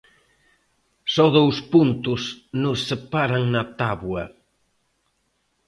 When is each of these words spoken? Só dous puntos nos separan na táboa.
Só 1.13 1.25
dous 1.37 1.57
puntos 1.73 2.21
nos 2.63 2.79
separan 2.89 3.43
na 3.53 3.63
táboa. 3.79 4.23